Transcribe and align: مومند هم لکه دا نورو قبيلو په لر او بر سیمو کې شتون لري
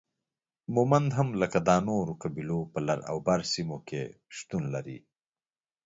مومند 0.75 1.09
هم 1.17 1.27
لکه 1.41 1.59
دا 1.69 1.77
نورو 1.89 2.13
قبيلو 2.23 2.59
په 2.73 2.79
لر 2.87 2.99
او 3.09 3.17
بر 3.25 3.39
سیمو 3.53 3.77
کې 3.87 4.03
شتون 4.35 4.63
لري 4.73 4.97